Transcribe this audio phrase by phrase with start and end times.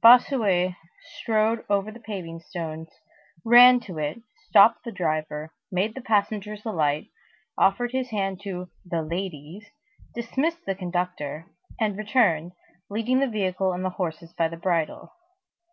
[0.00, 0.76] Bossuet
[1.16, 2.90] strode over the paving stones,
[3.44, 7.08] ran to it, stopped the driver, made the passengers alight,
[7.58, 9.66] offered his hand to "the ladies,"
[10.14, 11.46] dismissed the conductor,
[11.80, 12.52] and returned,
[12.88, 15.10] leading the vehicle and the horses by the bridle.